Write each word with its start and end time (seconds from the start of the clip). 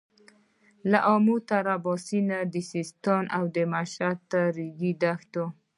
له 0.91 0.99
امو 1.13 1.35
تر 1.49 1.65
اباسينه 1.77 2.37
د 2.53 2.55
سيستان 2.71 3.23
او 3.37 3.43
مشهد 3.73 4.17
تر 4.31 4.43
رېګي 4.57 4.91
دښتو. 5.03 5.45